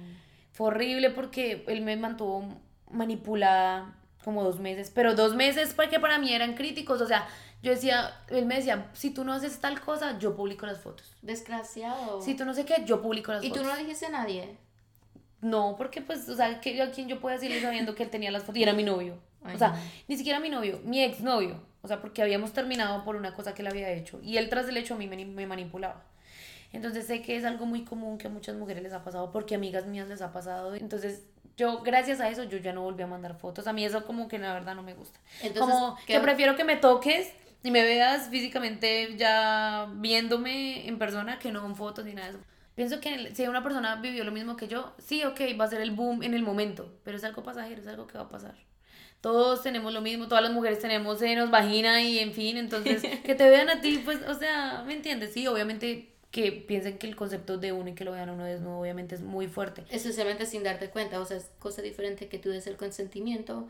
Fue 0.51 0.67
horrible 0.67 1.09
porque 1.09 1.63
él 1.67 1.81
me 1.81 1.95
mantuvo 1.97 2.43
manipulada 2.89 3.95
como 4.23 4.43
dos 4.43 4.59
meses, 4.59 4.91
pero 4.93 5.15
dos 5.15 5.35
meses 5.35 5.73
porque 5.73 5.99
para 5.99 6.19
mí 6.19 6.33
eran 6.33 6.53
críticos, 6.53 7.01
o 7.01 7.07
sea, 7.07 7.27
yo 7.63 7.71
decía, 7.71 8.19
él 8.29 8.45
me 8.45 8.55
decía, 8.55 8.89
si 8.93 9.11
tú 9.11 9.23
no 9.23 9.33
haces 9.33 9.59
tal 9.59 9.79
cosa, 9.81 10.17
yo 10.17 10.35
publico 10.35 10.65
las 10.65 10.79
fotos. 10.79 11.15
Desgraciado. 11.21 12.21
Si 12.21 12.35
tú 12.35 12.45
no 12.45 12.53
sé 12.53 12.65
qué, 12.65 12.83
yo 12.85 13.01
publico 13.01 13.31
las 13.31 13.41
fotos. 13.41 13.57
¿Y 13.57 13.59
tú 13.59 13.65
no 13.65 13.75
le 13.75 13.81
dijiste 13.81 14.07
a 14.07 14.09
nadie? 14.09 14.57
No, 15.41 15.75
porque 15.77 16.01
pues, 16.01 16.27
o 16.29 16.35
sea, 16.35 16.47
¿a 16.47 16.59
quién 16.59 17.07
yo 17.07 17.19
puedo 17.19 17.35
decirle 17.35 17.61
sabiendo 17.61 17.95
que 17.95 18.03
él 18.03 18.09
tenía 18.09 18.31
las 18.31 18.43
fotos? 18.43 18.57
Y 18.57 18.63
era 18.63 18.73
mi 18.73 18.83
novio. 18.83 19.17
o 19.43 19.57
sea, 19.57 19.75
ni 20.07 20.17
siquiera 20.17 20.39
mi 20.39 20.49
novio, 20.49 20.81
mi 20.83 21.01
exnovio. 21.03 21.59
O 21.81 21.87
sea, 21.87 21.99
porque 21.99 22.21
habíamos 22.21 22.53
terminado 22.53 23.03
por 23.03 23.15
una 23.15 23.33
cosa 23.33 23.53
que 23.53 23.61
él 23.61 23.67
había 23.67 23.89
hecho. 23.91 24.19
Y 24.23 24.37
él 24.37 24.49
tras 24.49 24.67
el 24.67 24.77
hecho 24.77 24.93
a 24.93 24.97
mí 24.97 25.07
me, 25.07 25.25
me 25.25 25.47
manipulaba. 25.47 26.03
Entonces 26.73 27.07
sé 27.07 27.21
que 27.21 27.35
es 27.35 27.43
algo 27.43 27.65
muy 27.65 27.83
común 27.83 28.17
que 28.17 28.27
a 28.27 28.29
muchas 28.29 28.55
mujeres 28.55 28.83
les 28.83 28.93
ha 28.93 29.03
pasado 29.03 29.31
porque 29.31 29.55
a 29.55 29.57
amigas 29.57 29.85
mías 29.87 30.07
les 30.07 30.21
ha 30.21 30.31
pasado. 30.31 30.75
Entonces 30.75 31.23
yo, 31.57 31.81
gracias 31.81 32.19
a 32.21 32.29
eso, 32.29 32.43
yo 32.43 32.57
ya 32.57 32.73
no 32.73 32.81
volví 32.81 33.03
a 33.03 33.07
mandar 33.07 33.37
fotos. 33.37 33.67
A 33.67 33.73
mí 33.73 33.83
eso 33.83 34.05
como 34.05 34.27
que 34.27 34.39
la 34.39 34.53
verdad 34.53 34.75
no 34.75 34.83
me 34.83 34.93
gusta. 34.93 35.19
Entonces, 35.41 35.73
como 35.73 35.97
que 36.05 36.19
prefiero 36.19 36.55
que 36.55 36.63
me 36.63 36.77
toques 36.77 37.33
y 37.63 37.71
me 37.71 37.83
veas 37.83 38.29
físicamente 38.29 39.15
ya 39.17 39.89
viéndome 39.95 40.87
en 40.87 40.97
persona 40.97 41.39
que 41.39 41.51
no 41.51 41.65
en 41.65 41.75
fotos 41.75 42.05
ni 42.05 42.13
nada 42.13 42.27
de 42.27 42.37
eso. 42.37 42.45
Pienso 42.73 43.01
que 43.01 43.35
si 43.35 43.47
una 43.47 43.61
persona 43.61 43.97
vivió 43.97 44.23
lo 44.23 44.31
mismo 44.31 44.55
que 44.55 44.67
yo, 44.67 44.93
sí, 44.97 45.23
ok, 45.23 45.41
va 45.59 45.65
a 45.65 45.67
ser 45.67 45.81
el 45.81 45.91
boom 45.91 46.23
en 46.23 46.33
el 46.33 46.41
momento, 46.41 46.97
pero 47.03 47.17
es 47.17 47.23
algo 47.23 47.43
pasajero, 47.43 47.81
es 47.81 47.87
algo 47.87 48.07
que 48.07 48.17
va 48.17 48.23
a 48.23 48.29
pasar. 48.29 48.55
Todos 49.21 49.61
tenemos 49.61 49.93
lo 49.93 50.01
mismo, 50.01 50.27
todas 50.27 50.43
las 50.43 50.51
mujeres 50.51 50.79
tenemos 50.79 51.19
senos, 51.19 51.51
vagina 51.51 52.01
y 52.01 52.19
en 52.19 52.33
fin, 52.33 52.57
entonces 52.57 53.03
que 53.23 53.35
te 53.35 53.49
vean 53.49 53.69
a 53.69 53.81
ti, 53.81 54.01
pues, 54.03 54.19
o 54.27 54.33
sea, 54.33 54.83
¿me 54.85 54.93
entiendes? 54.93 55.33
Sí, 55.33 55.47
obviamente 55.47 56.09
que 56.31 56.51
piensen 56.51 56.97
que 56.97 57.07
el 57.07 57.15
concepto 57.15 57.57
de 57.57 57.73
uno 57.73 57.89
y 57.89 57.93
que 57.93 58.05
lo 58.05 58.13
vean 58.13 58.29
a 58.29 58.33
uno 58.33 58.45
desnudo 58.45 58.79
obviamente 58.79 59.15
es 59.15 59.21
muy 59.21 59.47
fuerte. 59.47 59.83
Especialmente 59.89 60.45
sin 60.45 60.63
darte 60.63 60.89
cuenta, 60.89 61.19
o 61.19 61.25
sea, 61.25 61.37
es 61.37 61.51
cosa 61.59 61.81
diferente 61.81 62.29
que 62.29 62.39
tú 62.39 62.49
des 62.49 62.67
el 62.67 62.77
consentimiento 62.77 63.67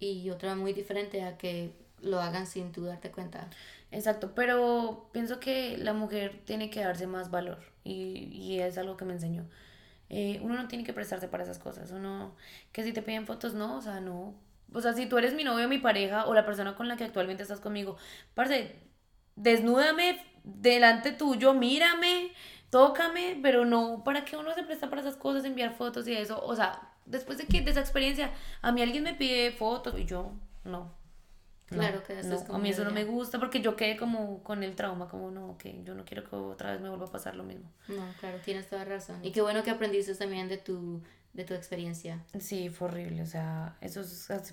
y 0.00 0.30
otra 0.30 0.54
muy 0.54 0.72
diferente 0.72 1.22
a 1.22 1.36
que 1.36 1.70
lo 2.00 2.20
hagan 2.20 2.46
sin 2.46 2.72
tú 2.72 2.84
darte 2.84 3.10
cuenta. 3.10 3.48
Exacto, 3.90 4.32
pero 4.34 5.08
pienso 5.12 5.40
que 5.40 5.76
la 5.78 5.92
mujer 5.92 6.40
tiene 6.44 6.70
que 6.70 6.80
darse 6.80 7.06
más 7.06 7.30
valor 7.30 7.58
y, 7.84 8.28
y 8.32 8.60
es 8.60 8.78
algo 8.78 8.96
que 8.96 9.04
me 9.04 9.14
enseñó. 9.14 9.44
Eh, 10.10 10.40
uno 10.42 10.54
no 10.54 10.68
tiene 10.68 10.84
que 10.84 10.92
prestarse 10.94 11.28
para 11.28 11.42
esas 11.44 11.58
cosas, 11.58 11.90
uno, 11.90 12.34
que 12.72 12.82
si 12.82 12.92
te 12.92 13.02
piden 13.02 13.26
fotos, 13.26 13.54
no, 13.54 13.76
o 13.76 13.82
sea, 13.82 14.00
no. 14.00 14.34
O 14.72 14.80
sea, 14.80 14.92
si 14.92 15.06
tú 15.06 15.18
eres 15.18 15.34
mi 15.34 15.44
novio, 15.44 15.68
mi 15.68 15.78
pareja 15.78 16.26
o 16.26 16.34
la 16.34 16.44
persona 16.44 16.74
con 16.74 16.88
la 16.88 16.96
que 16.96 17.04
actualmente 17.04 17.42
estás 17.42 17.60
conmigo, 17.60 17.96
parce, 18.34 18.76
desnúdame 19.34 20.24
delante 20.44 21.12
tuyo, 21.12 21.54
mírame, 21.54 22.32
tócame, 22.70 23.38
pero 23.42 23.64
no, 23.64 24.02
¿para 24.04 24.24
qué 24.24 24.36
uno 24.36 24.54
se 24.54 24.62
presta 24.62 24.90
para 24.90 25.02
esas 25.02 25.16
cosas, 25.16 25.44
enviar 25.44 25.74
fotos 25.74 26.06
y 26.08 26.14
eso? 26.14 26.42
O 26.44 26.54
sea, 26.54 26.92
después 27.06 27.38
de 27.38 27.46
que 27.46 27.60
de 27.60 27.70
esa 27.70 27.80
experiencia, 27.80 28.32
a 28.60 28.72
mí 28.72 28.82
alguien 28.82 29.04
me 29.04 29.14
pide 29.14 29.52
fotos 29.52 29.98
y 29.98 30.04
yo, 30.04 30.32
no. 30.64 30.96
Claro, 31.66 32.02
que 32.02 32.14
no, 32.22 32.54
A 32.54 32.58
mí 32.58 32.70
eso 32.70 32.82
no 32.82 32.90
me 32.90 33.04
gusta 33.04 33.38
porque 33.38 33.60
yo 33.60 33.76
quedé 33.76 33.98
como 33.98 34.42
con 34.42 34.62
el 34.62 34.74
trauma, 34.74 35.06
como 35.06 35.30
no, 35.30 35.58
que 35.58 35.82
yo 35.84 35.94
no 35.94 36.04
quiero 36.06 36.24
que 36.24 36.34
otra 36.34 36.72
vez 36.72 36.80
me 36.80 36.88
vuelva 36.88 37.06
a 37.06 37.12
pasar 37.12 37.36
lo 37.36 37.44
mismo. 37.44 37.70
No, 37.88 38.02
claro, 38.20 38.38
tienes 38.42 38.68
toda 38.68 38.86
razón. 38.86 39.22
Y 39.22 39.32
qué 39.32 39.42
bueno 39.42 39.62
que 39.62 39.70
aprendiste 39.70 40.14
también 40.14 40.48
de 40.48 40.56
tu, 40.56 41.02
de 41.38 41.44
tu 41.44 41.54
experiencia. 41.54 42.20
Sí, 42.40 42.68
fue 42.68 42.88
horrible, 42.88 43.22
o 43.22 43.26
sea, 43.26 43.76
eso 43.80 44.02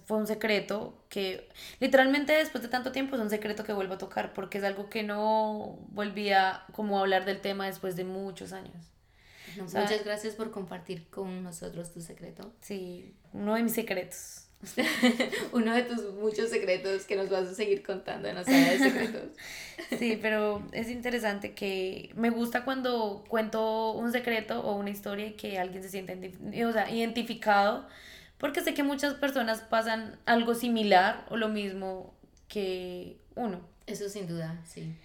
fue 0.05 0.17
un 0.17 0.27
secreto 0.27 1.03
que 1.09 1.49
literalmente 1.79 2.33
después 2.33 2.61
de 2.61 2.69
tanto 2.69 2.91
tiempo 2.91 3.15
es 3.15 3.21
un 3.23 3.31
secreto 3.31 3.63
que 3.63 3.73
vuelvo 3.73 3.95
a 3.95 3.97
tocar 3.97 4.33
porque 4.33 4.59
es 4.59 4.63
algo 4.63 4.87
que 4.87 5.01
no 5.01 5.79
volvía 5.89 6.63
como 6.73 6.99
a 6.99 7.01
hablar 7.01 7.25
del 7.25 7.41
tema 7.41 7.65
después 7.65 7.95
de 7.95 8.03
muchos 8.03 8.53
años. 8.53 8.91
muchas 9.57 10.05
gracias 10.05 10.35
por 10.35 10.51
compartir 10.51 11.09
con 11.09 11.41
nosotros 11.41 11.91
tu 11.91 12.01
secreto. 12.01 12.53
Sí, 12.61 13.15
uno 13.33 13.55
de 13.55 13.63
mis 13.63 13.73
secretos. 13.73 14.44
Uno 15.51 15.73
de 15.73 15.83
tus 15.83 16.13
muchos 16.13 16.49
secretos 16.49 17.03
que 17.05 17.15
nos 17.15 17.29
vas 17.29 17.47
a 17.47 17.53
seguir 17.53 17.83
contando 17.83 18.27
en 18.27 18.35
la 18.35 18.43
sala 18.43 18.71
de 18.71 18.79
secretos. 18.79 19.29
Sí, 19.99 20.17
pero 20.21 20.65
es 20.71 20.89
interesante 20.89 21.53
que 21.53 22.11
me 22.15 22.29
gusta 22.29 22.63
cuando 22.63 23.23
cuento 23.27 23.91
un 23.91 24.11
secreto 24.11 24.61
o 24.61 24.75
una 24.75 24.89
historia 24.89 25.27
y 25.27 25.33
que 25.33 25.59
alguien 25.59 25.83
se 25.83 25.89
siente 25.89 26.33
o 26.65 26.71
sea, 26.71 26.89
identificado, 26.89 27.85
porque 28.37 28.61
sé 28.61 28.73
que 28.73 28.83
muchas 28.83 29.15
personas 29.15 29.61
pasan 29.61 30.17
algo 30.25 30.55
similar 30.55 31.25
o 31.29 31.35
lo 31.35 31.49
mismo 31.49 32.15
que 32.47 33.17
uno. 33.35 33.59
Eso 33.85 34.09
sin 34.09 34.27
duda, 34.27 34.61
sí. 34.65 34.95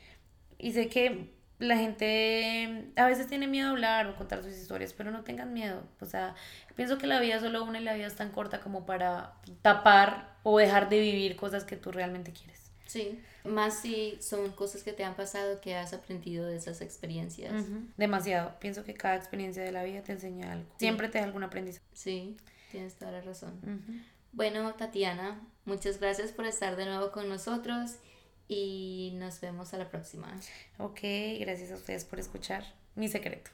Y 0.56 0.72
sé 0.72 0.88
que 0.88 1.30
la 1.60 1.76
gente 1.76 2.90
a 2.96 3.06
veces 3.06 3.26
tiene 3.26 3.46
miedo 3.46 3.68
a 3.68 3.70
hablar 3.70 4.06
o 4.08 4.16
contar 4.16 4.42
sus 4.42 4.56
historias, 4.56 4.94
pero 4.94 5.10
no 5.10 5.22
tengan 5.22 5.52
miedo. 5.52 5.82
O 6.00 6.06
sea, 6.06 6.34
pienso 6.74 6.98
que 6.98 7.06
la 7.06 7.20
vida 7.20 7.36
es 7.36 7.42
solo 7.42 7.62
una 7.64 7.80
y 7.80 7.84
la 7.84 7.94
vida 7.94 8.06
es 8.06 8.16
tan 8.16 8.32
corta 8.32 8.60
como 8.60 8.86
para 8.86 9.34
tapar 9.62 10.36
o 10.42 10.58
dejar 10.58 10.88
de 10.88 10.98
vivir 10.98 11.36
cosas 11.36 11.64
que 11.64 11.76
tú 11.76 11.92
realmente 11.92 12.32
quieres. 12.32 12.72
Sí, 12.86 13.20
más 13.44 13.78
si 13.78 14.18
son 14.20 14.50
cosas 14.52 14.82
que 14.82 14.92
te 14.92 15.04
han 15.04 15.14
pasado 15.14 15.60
que 15.60 15.76
has 15.76 15.92
aprendido 15.92 16.46
de 16.46 16.56
esas 16.56 16.80
experiencias. 16.80 17.52
Demasiado. 17.96 18.58
Pienso 18.58 18.82
que 18.82 18.94
cada 18.94 19.14
experiencia 19.14 19.62
de 19.62 19.70
la 19.70 19.84
vida 19.84 20.02
te 20.02 20.12
enseña 20.12 20.52
algo. 20.52 20.66
Siempre 20.78 21.08
te 21.08 21.18
da 21.18 21.24
algún 21.24 21.44
aprendizaje. 21.44 21.86
Sí, 21.92 22.36
tienes 22.72 22.96
toda 22.96 23.12
la 23.12 23.20
razón. 23.20 23.60
Bueno, 24.32 24.74
Tatiana, 24.74 25.40
muchas 25.66 26.00
gracias 26.00 26.32
por 26.32 26.46
estar 26.46 26.76
de 26.76 26.86
nuevo 26.86 27.12
con 27.12 27.28
nosotros 27.28 27.96
y 28.50 29.12
nos 29.14 29.40
vemos 29.40 29.72
a 29.72 29.78
la 29.78 29.88
próxima. 29.88 30.28
Ok, 30.78 31.00
gracias 31.38 31.70
a 31.70 31.76
ustedes 31.76 32.04
por 32.04 32.18
escuchar 32.18 32.64
mi 32.96 33.08
secreto. 33.08 33.50